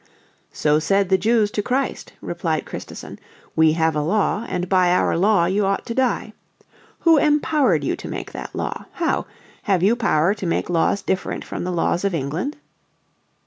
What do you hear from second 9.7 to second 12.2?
you power to make laws different from the laws of